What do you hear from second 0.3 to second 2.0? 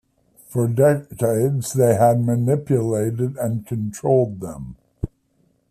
For decades they